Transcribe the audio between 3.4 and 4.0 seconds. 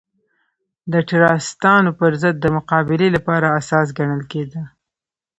اساس